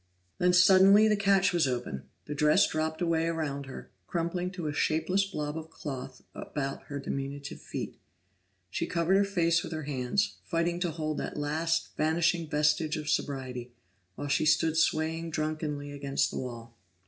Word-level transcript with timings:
Then 0.39 0.51
suddenly 0.51 1.07
the 1.07 1.15
catch 1.15 1.53
was 1.53 1.67
open; 1.67 2.09
the 2.25 2.33
dress 2.33 2.67
dropped 2.67 3.03
away 3.03 3.27
around 3.27 3.67
her, 3.67 3.91
crumpling 4.07 4.49
to 4.53 4.65
a 4.65 4.73
shapeless 4.73 5.25
blob 5.25 5.55
of 5.55 5.69
cloth 5.69 6.23
about 6.33 6.85
her 6.85 6.97
diminutive 6.97 7.61
feet. 7.61 7.99
She 8.71 8.87
covered 8.87 9.15
her 9.15 9.23
face 9.23 9.61
with 9.61 9.73
her 9.73 9.83
hands, 9.83 10.37
fighting 10.43 10.79
to 10.79 10.89
hold 10.89 11.19
that 11.19 11.37
last, 11.37 11.95
vanishing 11.97 12.49
vestige 12.49 12.97
of 12.97 13.09
sobriety, 13.09 13.73
while 14.15 14.27
she 14.27 14.43
stood 14.47 14.75
swaying 14.75 15.29
drunkenly 15.29 15.91
against 15.91 16.31
the 16.31 16.39
wall. 16.39 16.75